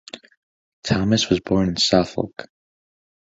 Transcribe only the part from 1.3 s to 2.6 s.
born in Suffolk.